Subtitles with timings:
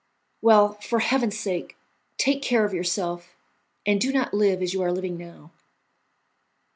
[0.41, 1.77] Well, for Heaven's sake,
[2.17, 3.35] take care of yourself,
[3.85, 5.51] and do not live as you are living now."